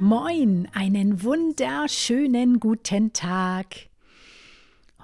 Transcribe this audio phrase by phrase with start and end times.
[0.00, 3.88] Moin, einen wunderschönen guten Tag.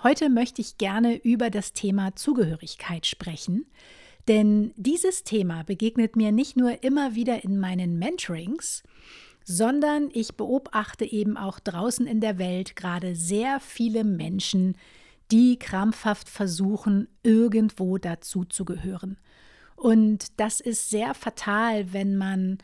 [0.04, 3.66] Heute möchte ich gerne über das Thema Zugehörigkeit sprechen,
[4.28, 8.84] denn dieses Thema begegnet mir nicht nur immer wieder in meinen Mentorings,
[9.42, 14.76] sondern ich beobachte eben auch draußen in der Welt gerade sehr viele Menschen,
[15.32, 19.18] die krampfhaft versuchen, irgendwo dazu zu gehören.
[19.74, 22.58] Und das ist sehr fatal, wenn man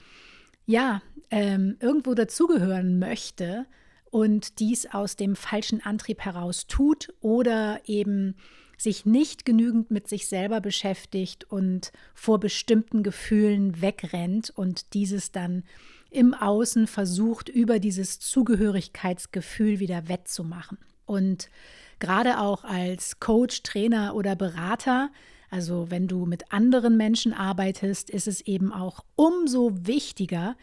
[0.70, 3.66] ja ähm, irgendwo dazugehören möchte
[4.10, 8.36] und dies aus dem falschen Antrieb heraus tut oder eben
[8.76, 15.64] sich nicht genügend mit sich selber beschäftigt und vor bestimmten Gefühlen wegrennt und dieses dann
[16.10, 20.78] im Außen versucht, über dieses Zugehörigkeitsgefühl wieder wettzumachen.
[21.04, 21.50] Und
[21.98, 25.10] gerade auch als Coach, Trainer oder Berater,
[25.50, 30.56] also wenn du mit anderen Menschen arbeitest, ist es eben auch umso wichtiger,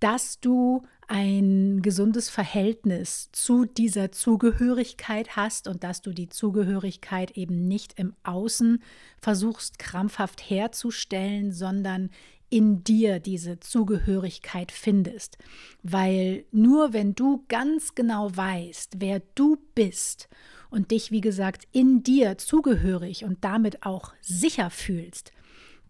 [0.00, 7.68] dass du ein gesundes Verhältnis zu dieser Zugehörigkeit hast und dass du die Zugehörigkeit eben
[7.68, 8.82] nicht im Außen
[9.20, 12.10] versuchst krampfhaft herzustellen, sondern
[12.50, 15.38] in dir diese Zugehörigkeit findest.
[15.82, 20.28] Weil nur wenn du ganz genau weißt, wer du bist
[20.72, 25.32] und dich, wie gesagt, in dir zugehörig und damit auch sicher fühlst,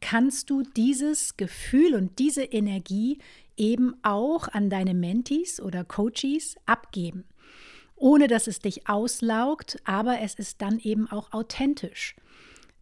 [0.00, 3.18] kannst du dieses Gefühl und diese Energie
[3.56, 7.24] eben auch an deine Mentees oder Coaches abgeben,
[7.94, 12.16] ohne dass es dich auslaugt, aber es ist dann eben auch authentisch.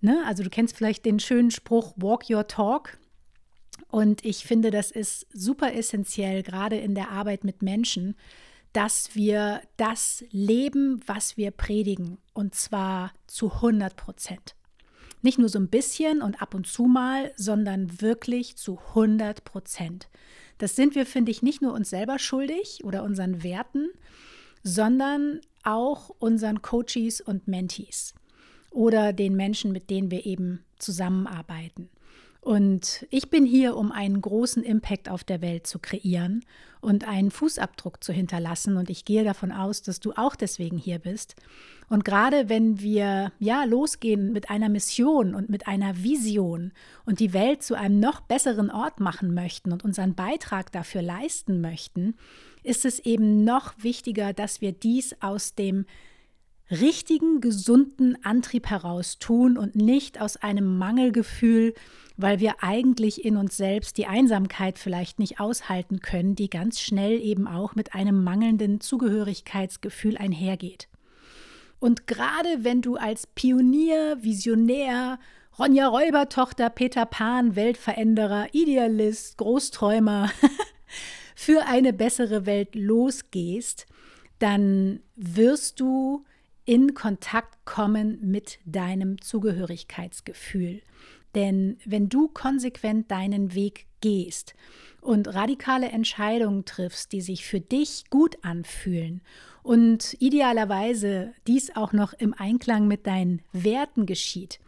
[0.00, 0.22] Ne?
[0.24, 2.96] Also du kennst vielleicht den schönen Spruch Walk Your Talk.
[3.88, 8.14] Und ich finde, das ist super essentiell, gerade in der Arbeit mit Menschen,
[8.72, 14.54] dass wir das leben, was wir predigen, und zwar zu 100 Prozent.
[15.22, 20.08] Nicht nur so ein bisschen und ab und zu mal, sondern wirklich zu 100 Prozent.
[20.58, 23.88] Das sind wir, finde ich, nicht nur uns selber schuldig oder unseren Werten,
[24.62, 28.14] sondern auch unseren Coaches und Mentees
[28.70, 31.90] oder den Menschen, mit denen wir eben zusammenarbeiten.
[32.40, 36.42] Und ich bin hier, um einen großen Impact auf der Welt zu kreieren
[36.80, 38.76] und einen Fußabdruck zu hinterlassen.
[38.76, 41.36] Und ich gehe davon aus, dass du auch deswegen hier bist.
[41.90, 46.72] Und gerade wenn wir ja losgehen mit einer Mission und mit einer Vision
[47.04, 51.60] und die Welt zu einem noch besseren Ort machen möchten und unseren Beitrag dafür leisten
[51.60, 52.14] möchten,
[52.62, 55.84] ist es eben noch wichtiger, dass wir dies aus dem
[56.70, 61.74] richtigen, gesunden Antrieb heraus tun und nicht aus einem Mangelgefühl,
[62.16, 67.20] weil wir eigentlich in uns selbst die Einsamkeit vielleicht nicht aushalten können, die ganz schnell
[67.20, 70.88] eben auch mit einem mangelnden Zugehörigkeitsgefühl einhergeht.
[71.78, 75.18] Und gerade wenn du als Pionier, Visionär,
[75.58, 80.30] Ronja Räubertochter, Peter Pan, Weltveränderer, Idealist, Großträumer
[81.34, 83.86] für eine bessere Welt losgehst,
[84.38, 86.24] dann wirst du
[86.70, 90.82] in Kontakt kommen mit deinem Zugehörigkeitsgefühl.
[91.34, 94.54] Denn wenn du konsequent deinen Weg gehst
[95.00, 99.20] und radikale Entscheidungen triffst, die sich für dich gut anfühlen
[99.64, 104.60] und idealerweise dies auch noch im Einklang mit deinen Werten geschieht,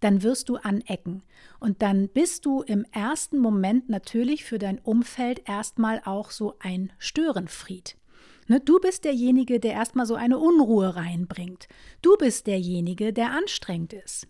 [0.00, 1.22] dann wirst du anecken.
[1.58, 6.92] Und dann bist du im ersten Moment natürlich für dein Umfeld erstmal auch so ein
[6.98, 7.96] Störenfried.
[8.48, 11.66] Ne, du bist derjenige, der erstmal so eine Unruhe reinbringt.
[12.02, 14.28] Du bist derjenige, der anstrengend ist.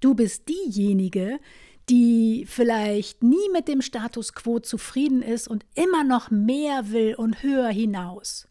[0.00, 1.38] Du bist diejenige,
[1.88, 7.42] die vielleicht nie mit dem Status quo zufrieden ist und immer noch mehr will und
[7.42, 8.48] höher hinaus.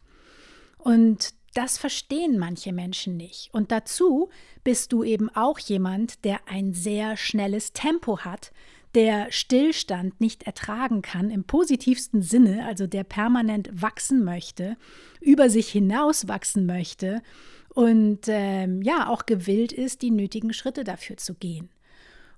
[0.78, 3.48] Und das verstehen manche Menschen nicht.
[3.52, 4.28] Und dazu
[4.62, 8.52] bist du eben auch jemand, der ein sehr schnelles Tempo hat,
[8.96, 14.78] der Stillstand nicht ertragen kann, im positivsten Sinne, also der permanent wachsen möchte,
[15.20, 17.22] über sich hinaus wachsen möchte
[17.74, 21.68] und ähm, ja auch gewillt ist, die nötigen Schritte dafür zu gehen.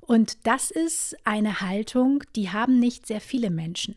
[0.01, 3.95] Und das ist eine Haltung, die haben nicht sehr viele Menschen.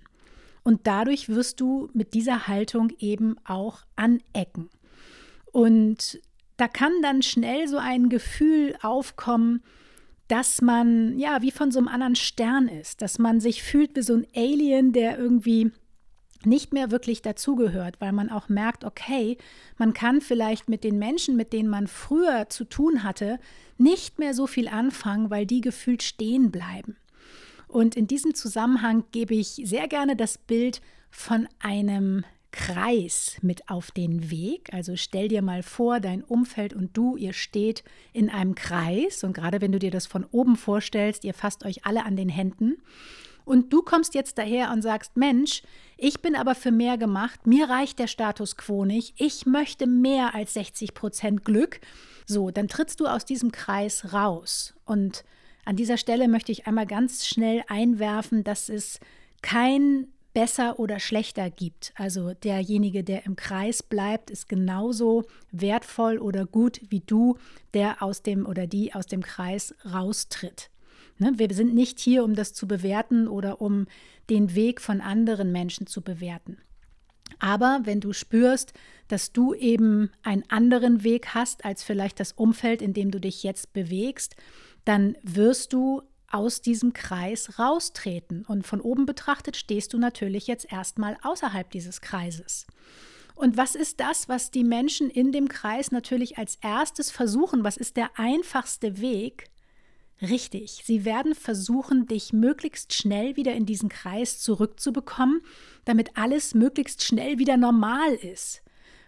[0.61, 4.69] Und dadurch wirst du mit dieser Haltung eben auch anecken.
[5.51, 6.21] Und
[6.57, 9.63] da kann dann schnell so ein Gefühl aufkommen,
[10.31, 14.01] dass man ja wie von so einem anderen Stern ist, dass man sich fühlt wie
[14.01, 15.71] so ein Alien, der irgendwie
[16.45, 19.37] nicht mehr wirklich dazugehört, weil man auch merkt, okay,
[19.77, 23.39] man kann vielleicht mit den Menschen, mit denen man früher zu tun hatte,
[23.77, 26.95] nicht mehr so viel anfangen, weil die gefühlt stehen bleiben.
[27.67, 33.91] Und in diesem Zusammenhang gebe ich sehr gerne das Bild von einem Kreis mit auf
[33.91, 34.73] den Weg.
[34.73, 37.83] Also stell dir mal vor, dein Umfeld und du, ihr steht
[38.13, 39.23] in einem Kreis.
[39.23, 42.29] Und gerade wenn du dir das von oben vorstellst, ihr fasst euch alle an den
[42.29, 42.77] Händen.
[43.45, 45.63] Und du kommst jetzt daher und sagst, Mensch,
[45.97, 50.35] ich bin aber für mehr gemacht, mir reicht der Status quo nicht, ich möchte mehr
[50.35, 51.79] als 60 Prozent Glück.
[52.25, 54.73] So, dann trittst du aus diesem Kreis raus.
[54.85, 55.23] Und
[55.65, 58.99] an dieser Stelle möchte ich einmal ganz schnell einwerfen, dass es
[59.41, 61.93] kein besser oder schlechter gibt.
[61.95, 67.37] Also derjenige, der im Kreis bleibt, ist genauso wertvoll oder gut wie du,
[67.73, 70.69] der aus dem oder die aus dem Kreis raustritt.
[71.17, 71.33] Ne?
[71.35, 73.87] Wir sind nicht hier, um das zu bewerten oder um
[74.29, 76.57] den Weg von anderen Menschen zu bewerten.
[77.39, 78.73] Aber wenn du spürst,
[79.07, 83.43] dass du eben einen anderen Weg hast als vielleicht das Umfeld, in dem du dich
[83.43, 84.35] jetzt bewegst,
[84.85, 86.01] dann wirst du
[86.33, 88.45] aus diesem Kreis raustreten.
[88.45, 92.67] Und von oben betrachtet stehst du natürlich jetzt erstmal außerhalb dieses Kreises.
[93.35, 97.63] Und was ist das, was die Menschen in dem Kreis natürlich als erstes versuchen?
[97.63, 99.49] Was ist der einfachste Weg?
[100.21, 105.41] Richtig, sie werden versuchen, dich möglichst schnell wieder in diesen Kreis zurückzubekommen,
[105.85, 108.61] damit alles möglichst schnell wieder normal ist.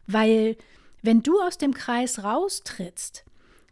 [0.07, 0.57] Weil
[1.03, 3.25] wenn du aus dem Kreis raustrittst,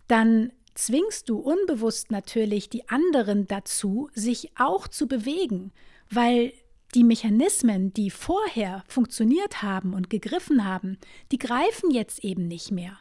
[0.07, 5.71] dann zwingst du unbewusst natürlich die anderen dazu, sich auch zu bewegen,
[6.09, 6.53] weil
[6.93, 10.97] die Mechanismen, die vorher funktioniert haben und gegriffen haben,
[11.31, 12.97] die greifen jetzt eben nicht mehr.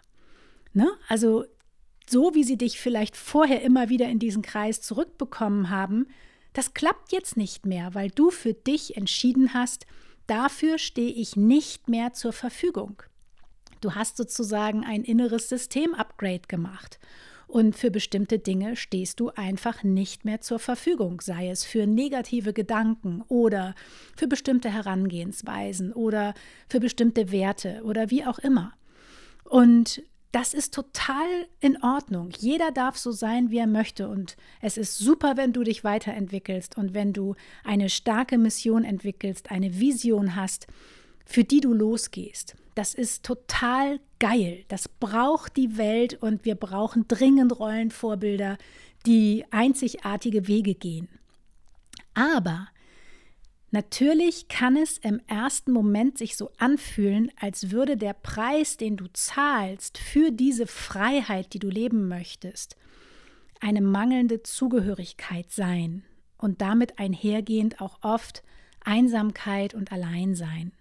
[0.73, 0.89] Ne?
[1.09, 1.45] Also
[2.09, 6.07] so wie sie dich vielleicht vorher immer wieder in diesen Kreis zurückbekommen haben,
[6.53, 9.87] das klappt jetzt nicht mehr, weil du für dich entschieden hast,
[10.27, 13.03] dafür stehe ich nicht mehr zur Verfügung.
[13.81, 16.99] Du hast sozusagen ein inneres System-Upgrade gemacht
[17.51, 22.53] und für bestimmte Dinge stehst du einfach nicht mehr zur Verfügung, sei es für negative
[22.53, 23.75] Gedanken oder
[24.17, 26.35] für bestimmte Herangehensweisen oder
[26.69, 28.73] für bestimmte Werte oder wie auch immer.
[29.45, 30.03] Und
[30.33, 31.27] das ist total
[31.59, 32.31] in Ordnung.
[32.39, 34.09] Jeder darf so sein, wie er möchte.
[34.09, 39.51] Und es ist super, wenn du dich weiterentwickelst und wenn du eine starke Mission entwickelst,
[39.51, 40.69] eine Vision hast,
[41.25, 42.55] für die du losgehst.
[42.81, 44.65] Das ist total geil.
[44.69, 48.57] Das braucht die Welt und wir brauchen dringend Rollenvorbilder,
[49.05, 51.11] die einzigartige Wege gehen.
[52.15, 52.69] Aber
[53.71, 59.09] natürlich kann es im ersten Moment sich so anfühlen, als würde der Preis, den du
[59.13, 62.77] zahlst für diese Freiheit, die du leben möchtest,
[63.61, 66.03] eine mangelnde Zugehörigkeit sein
[66.39, 68.43] und damit einhergehend auch oft
[68.83, 70.73] Einsamkeit und Alleinsein.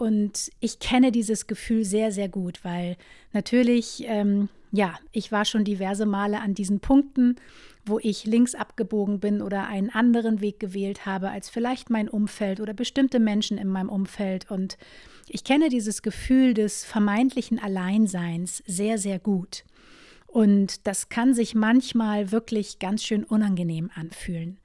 [0.00, 2.96] Und ich kenne dieses Gefühl sehr, sehr gut, weil
[3.34, 7.36] natürlich, ähm, ja, ich war schon diverse Male an diesen Punkten,
[7.84, 12.60] wo ich links abgebogen bin oder einen anderen Weg gewählt habe als vielleicht mein Umfeld
[12.60, 14.50] oder bestimmte Menschen in meinem Umfeld.
[14.50, 14.78] Und
[15.28, 19.64] ich kenne dieses Gefühl des vermeintlichen Alleinseins sehr, sehr gut.
[20.26, 24.60] Und das kann sich manchmal wirklich ganz schön unangenehm anfühlen.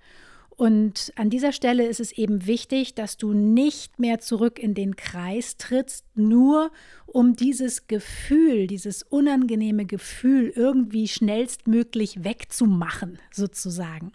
[0.57, 4.95] Und an dieser Stelle ist es eben wichtig, dass du nicht mehr zurück in den
[4.95, 6.71] Kreis trittst, nur
[7.05, 14.13] um dieses Gefühl, dieses unangenehme Gefühl irgendwie schnellstmöglich wegzumachen, sozusagen,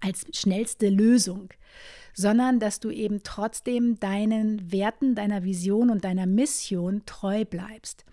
[0.00, 1.50] als schnellste Lösung,
[2.14, 8.04] sondern dass du eben trotzdem deinen Werten, deiner Vision und deiner Mission treu bleibst.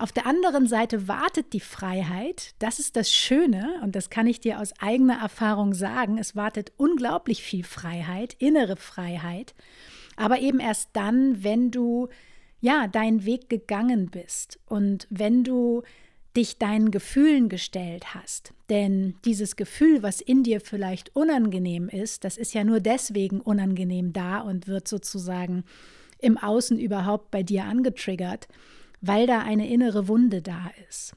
[0.00, 2.54] Auf der anderen Seite wartet die Freiheit.
[2.58, 6.16] Das ist das Schöne und das kann ich dir aus eigener Erfahrung sagen.
[6.16, 9.54] Es wartet unglaublich viel Freiheit, innere Freiheit,
[10.16, 12.08] aber eben erst dann, wenn du
[12.62, 15.82] ja deinen Weg gegangen bist und wenn du
[16.34, 18.54] dich deinen Gefühlen gestellt hast.
[18.70, 24.14] Denn dieses Gefühl, was in dir vielleicht unangenehm ist, das ist ja nur deswegen unangenehm
[24.14, 25.62] da und wird sozusagen
[26.20, 28.48] im Außen überhaupt bei dir angetriggert,
[29.00, 31.14] weil da eine innere Wunde da ist.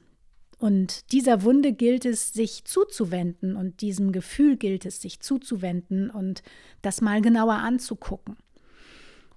[0.58, 6.42] Und dieser Wunde gilt es, sich zuzuwenden und diesem Gefühl gilt es, sich zuzuwenden und
[6.80, 8.36] das mal genauer anzugucken.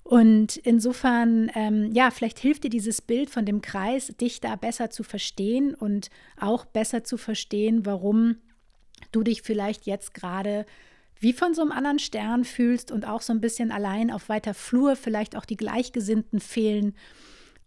[0.04, 4.90] Und insofern, ähm, ja, vielleicht hilft dir dieses Bild von dem Kreis, dich da besser
[4.90, 8.38] zu verstehen und auch besser zu verstehen, warum
[9.12, 10.66] du dich vielleicht jetzt gerade
[11.20, 14.54] wie von so einem anderen Stern fühlst und auch so ein bisschen allein auf weiter
[14.54, 16.96] Flur, vielleicht auch die Gleichgesinnten fehlen.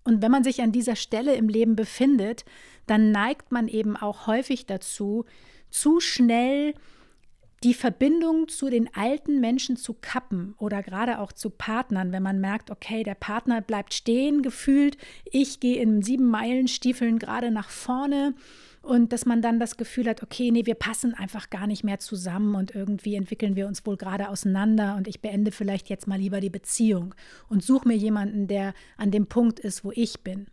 [0.05, 2.45] Und wenn man sich an dieser Stelle im Leben befindet,
[2.87, 5.25] dann neigt man eben auch häufig dazu,
[5.71, 6.75] zu schnell
[7.63, 12.41] die Verbindung zu den alten Menschen zu kappen oder gerade auch zu Partnern, wenn man
[12.41, 14.97] merkt, okay, der Partner bleibt stehen gefühlt,
[15.31, 18.35] ich gehe in sieben Meilen Stiefeln gerade nach vorne
[18.83, 21.99] und dass man dann das Gefühl hat, okay, nee, wir passen einfach gar nicht mehr
[21.99, 26.19] zusammen und irgendwie entwickeln wir uns wohl gerade auseinander und ich beende vielleicht jetzt mal
[26.19, 27.15] lieber die Beziehung
[27.49, 30.47] und suche mir jemanden, der an dem Punkt ist, wo ich bin.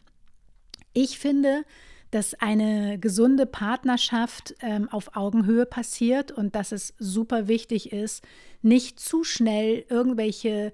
[0.94, 1.64] Ich finde,
[2.12, 8.24] dass eine gesunde Partnerschaft ähm, auf Augenhöhe passiert und dass es super wichtig ist,
[8.62, 10.74] nicht zu schnell irgendwelche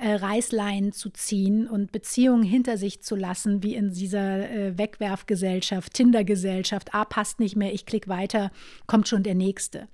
[0.00, 5.92] äh, Reißleinen zu ziehen und Beziehungen hinter sich zu lassen, wie in dieser äh, Wegwerfgesellschaft,
[5.92, 6.94] Tinder-Gesellschaft.
[6.94, 8.50] Ah, passt nicht mehr, ich klicke weiter,
[8.86, 9.88] kommt schon der nächste.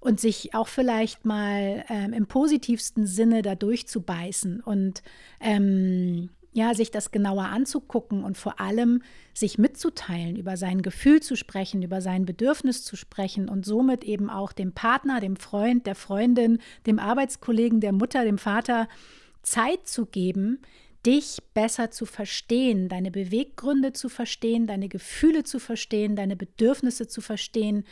[0.00, 5.02] Und sich auch vielleicht mal ähm, im positivsten Sinne da durchzubeißen und
[5.40, 9.02] ähm, ja, sich das genauer anzugucken und vor allem
[9.34, 14.30] sich mitzuteilen, über sein Gefühl zu sprechen, über sein Bedürfnis zu sprechen und somit eben
[14.30, 18.88] auch dem Partner, dem Freund, der Freundin, dem Arbeitskollegen, der Mutter, dem Vater
[19.50, 20.60] Zeit zu geben,
[21.06, 27.20] dich besser zu verstehen, deine Beweggründe zu verstehen, deine Gefühle zu verstehen, deine Bedürfnisse zu
[27.20, 27.84] verstehen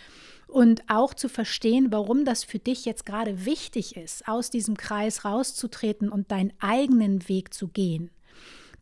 [0.49, 5.25] und auch zu verstehen, warum das für dich jetzt gerade wichtig ist, aus diesem Kreis
[5.25, 8.11] rauszutreten und deinen eigenen Weg zu gehen.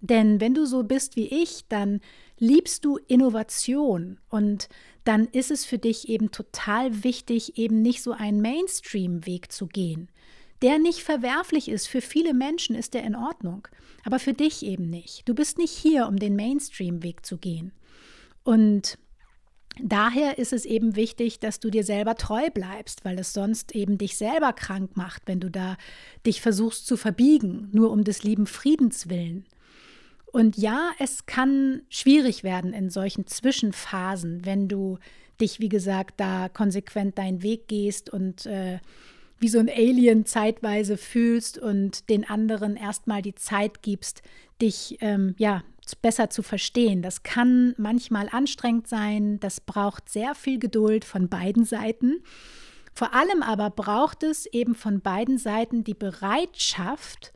[0.01, 2.01] Denn wenn du so bist wie ich, dann
[2.39, 4.69] liebst du Innovation und
[5.05, 10.09] dann ist es für dich eben total wichtig, eben nicht so einen Mainstream-Weg zu gehen,
[10.65, 11.87] der nicht verwerflich ist.
[11.87, 13.69] Für viele Menschen ist der in Ordnung,
[14.03, 15.29] aber für dich eben nicht.
[15.29, 17.73] Du bist nicht hier, um den Mainstream-Weg zu gehen.
[18.43, 18.99] Und
[19.83, 23.99] Daher ist es eben wichtig, dass du dir selber treu bleibst, weil es sonst eben
[23.99, 25.77] dich selber krank macht, wenn du da
[26.25, 29.47] dich versuchst zu verbiegen, nur um des lieben Friedens willen.
[30.27, 34.99] Und ja, es kann schwierig werden in solchen Zwischenphasen, wenn du
[35.41, 38.79] dich, wie gesagt, da konsequent deinen Weg gehst und äh,
[39.45, 44.23] wie so ein Alien zeitweise fühlst und den anderen erstmal die Zeit gibst,
[44.63, 45.63] dich ähm, ja
[46.01, 47.03] besser zu verstehen.
[47.03, 52.23] Das kann manchmal anstrengend sein, das braucht sehr viel Geduld von beiden Seiten.
[52.95, 57.34] Vor allem aber braucht es eben von beiden Seiten die Bereitschaft,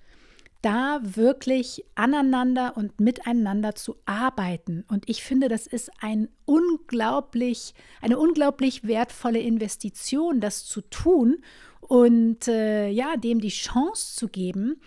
[0.63, 4.85] da wirklich aneinander und miteinander zu arbeiten.
[4.89, 11.43] Und ich finde, das ist ein unglaublich, eine unglaublich wertvolle Investition, das zu tun
[11.81, 14.81] und äh, ja, dem die Chance zu geben,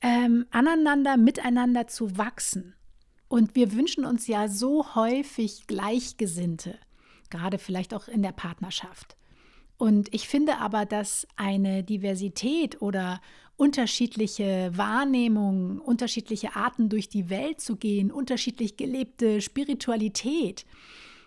[0.00, 2.74] ähm, aneinander, miteinander zu wachsen.
[3.28, 6.78] Und wir wünschen uns ja so häufig Gleichgesinnte,
[7.28, 9.16] gerade vielleicht auch in der Partnerschaft.
[9.78, 13.20] Und ich finde aber, dass eine Diversität oder
[13.56, 20.66] unterschiedliche Wahrnehmungen, unterschiedliche Arten durch die Welt zu gehen, unterschiedlich gelebte Spiritualität,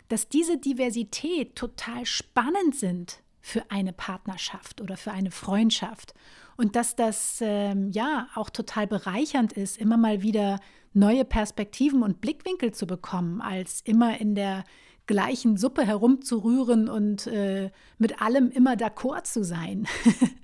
[0.10, 6.14] dass diese Diversität total spannend sind für eine Partnerschaft oder für eine Freundschaft.
[6.58, 10.60] Und dass das ähm, ja auch total bereichernd ist, immer mal wieder
[10.94, 14.64] neue Perspektiven und Blickwinkel zu bekommen, als immer in der
[15.10, 19.88] gleichen Suppe herumzurühren und äh, mit allem immer d'accord zu sein.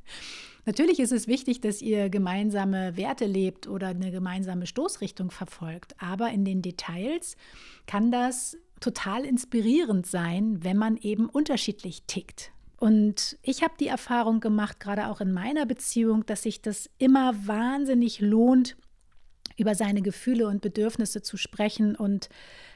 [0.65, 6.31] Natürlich ist es wichtig, dass ihr gemeinsame Werte lebt oder eine gemeinsame Stoßrichtung verfolgt, aber
[6.31, 7.37] in den Details
[7.85, 12.51] kann das total inspirierend sein, wenn man eben unterschiedlich tickt.
[12.77, 17.35] Und ich habe die Erfahrung gemacht, gerade auch in meiner Beziehung, dass sich das immer
[17.45, 18.75] wahnsinnig lohnt,
[19.57, 21.95] über seine Gefühle und Bedürfnisse zu sprechen.
[21.95, 22.29] Und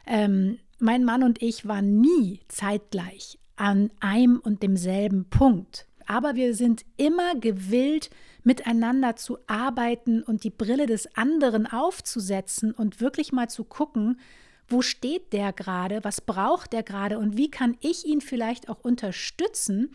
[0.06, 6.56] ähm, mein Mann und ich waren nie zeitgleich an einem und demselben Punkt aber wir
[6.56, 8.10] sind immer gewillt,
[8.44, 14.20] miteinander zu arbeiten und die Brille des anderen aufzusetzen und wirklich mal zu gucken,
[14.68, 18.80] wo steht der gerade, was braucht der gerade und wie kann ich ihn vielleicht auch
[18.80, 19.94] unterstützen,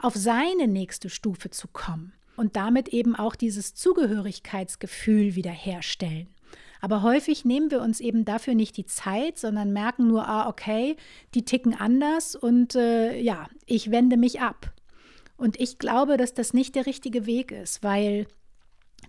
[0.00, 6.28] auf seine nächste Stufe zu kommen und damit eben auch dieses Zugehörigkeitsgefühl wiederherstellen.
[6.80, 10.96] Aber häufig nehmen wir uns eben dafür nicht die Zeit, sondern merken nur, ah, okay,
[11.34, 14.72] die ticken anders und äh, ja, ich wende mich ab.
[15.36, 18.26] Und ich glaube, dass das nicht der richtige Weg ist, weil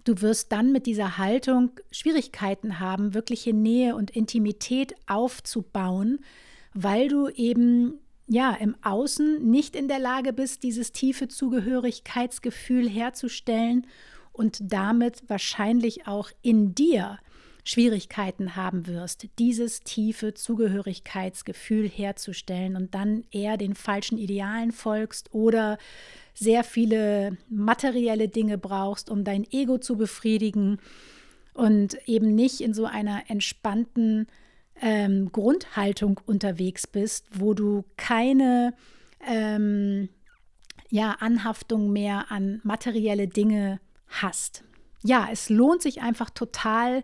[0.04, 6.20] du wirst dann mit dieser Haltung Schwierigkeiten haben, wirkliche Nähe und Intimität aufzubauen,
[6.74, 13.88] weil du eben ja im Außen nicht in der Lage bist, dieses tiefe Zugehörigkeitsgefühl herzustellen
[14.32, 17.20] und damit wahrscheinlich auch in dir
[17.66, 25.78] Schwierigkeiten haben wirst, dieses tiefe Zugehörigkeitsgefühl herzustellen und dann eher den falschen Idealen folgst oder
[26.34, 30.78] sehr viele materielle Dinge brauchst, um dein Ego zu befriedigen
[31.54, 34.28] und eben nicht in so einer entspannten
[34.82, 38.74] ähm, Grundhaltung unterwegs bist, wo du keine
[39.26, 40.10] ähm,
[40.90, 44.64] ja, Anhaftung mehr an materielle Dinge hast.
[45.04, 47.04] Ja, es lohnt sich einfach total,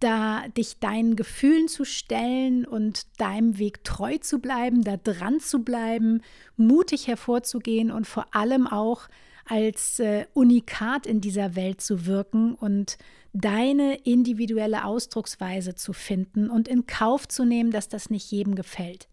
[0.00, 5.62] da dich deinen Gefühlen zu stellen und deinem Weg treu zu bleiben, da dran zu
[5.62, 6.22] bleiben,
[6.56, 9.08] mutig hervorzugehen und vor allem auch
[9.46, 12.98] als äh, Unikat in dieser Welt zu wirken und
[13.34, 19.08] deine individuelle Ausdrucksweise zu finden und in Kauf zu nehmen, dass das nicht jedem gefällt.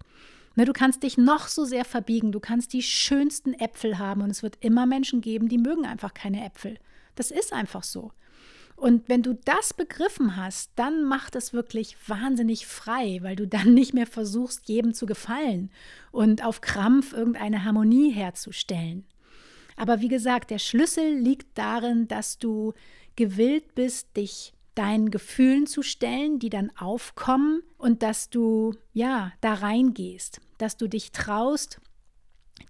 [0.56, 4.30] Ne, du kannst dich noch so sehr verbiegen, du kannst die schönsten Äpfel haben und
[4.30, 6.78] es wird immer Menschen geben, die mögen einfach keine Äpfel.
[7.16, 8.12] Das ist einfach so.
[8.76, 13.74] Und wenn du das begriffen hast, dann macht es wirklich wahnsinnig frei, weil du dann
[13.74, 15.72] nicht mehr versuchst, jedem zu gefallen
[16.12, 19.06] und auf Krampf irgendeine Harmonie herzustellen.
[19.78, 22.74] Aber wie gesagt, der Schlüssel liegt darin, dass du
[23.16, 29.56] gewillt bist, dich deinen Gefühlen zu stellen, die dann aufkommen und dass du ja da
[29.56, 31.82] reingehst, dass du dich traust,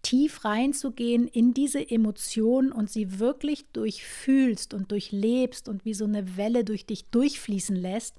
[0.01, 6.37] tief reinzugehen in diese Emotion und sie wirklich durchfühlst und durchlebst und wie so eine
[6.37, 8.15] Welle durch dich durchfließen lässt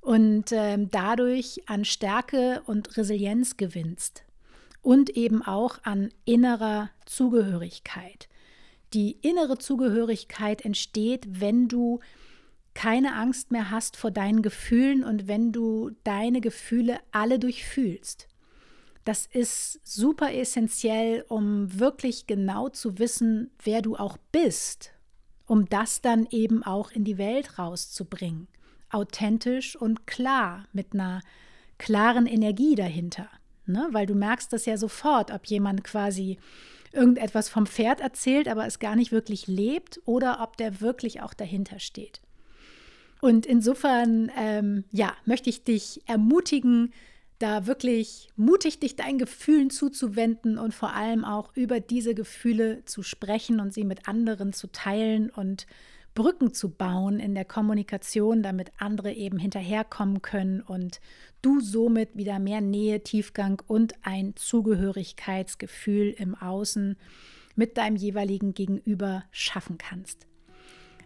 [0.00, 4.24] und ähm, dadurch an Stärke und Resilienz gewinnst
[4.82, 8.28] und eben auch an innerer Zugehörigkeit.
[8.92, 12.00] Die innere Zugehörigkeit entsteht, wenn du
[12.74, 18.28] keine Angst mehr hast vor deinen Gefühlen und wenn du deine Gefühle alle durchfühlst.
[19.06, 24.90] Das ist super essentiell, um wirklich genau zu wissen, wer du auch bist,
[25.46, 28.48] um das dann eben auch in die Welt rauszubringen.
[28.90, 31.22] Authentisch und klar, mit einer
[31.78, 33.28] klaren Energie dahinter.
[33.64, 33.88] Ne?
[33.92, 36.38] Weil du merkst das ja sofort, ob jemand quasi
[36.96, 41.34] irgendetwas vom Pferd erzählt, aber es gar nicht wirklich lebt oder ob der wirklich auch
[41.34, 42.20] dahinter steht.
[43.20, 46.92] Und insofern, ähm, ja, möchte ich dich ermutigen,
[47.38, 53.02] da wirklich mutig dich deinen Gefühlen zuzuwenden und vor allem auch über diese Gefühle zu
[53.02, 55.66] sprechen und sie mit anderen zu teilen und
[56.16, 61.00] Brücken zu bauen in der Kommunikation, damit andere eben hinterherkommen können und
[61.42, 66.96] du somit wieder mehr Nähe, Tiefgang und ein Zugehörigkeitsgefühl im Außen
[67.54, 70.26] mit deinem jeweiligen Gegenüber schaffen kannst.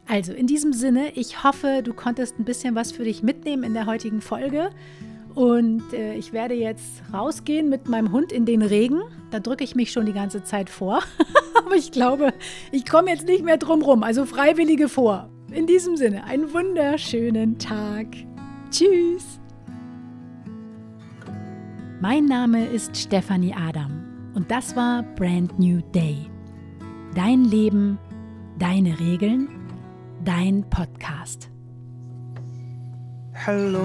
[0.06, 3.74] Also in diesem Sinne, ich hoffe, du konntest ein bisschen was für dich mitnehmen in
[3.74, 4.70] der heutigen Folge.
[5.34, 9.00] Und äh, ich werde jetzt rausgehen mit meinem Hund in den Regen.
[9.30, 11.00] Da drücke ich mich schon die ganze Zeit vor.
[11.54, 12.32] Aber ich glaube,
[12.72, 14.02] ich komme jetzt nicht mehr drum rum.
[14.02, 15.30] Also Freiwillige vor.
[15.52, 18.06] In diesem Sinne, einen wunderschönen Tag.
[18.70, 19.40] Tschüss.
[22.00, 26.16] Mein Name ist Stefanie Adam und das war Brand New Day.
[27.14, 27.98] Dein Leben,
[28.58, 29.48] deine Regeln,
[30.24, 31.50] dein Podcast.
[33.32, 33.84] Hello.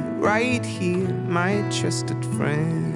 [0.21, 2.90] right here, my trusted friend.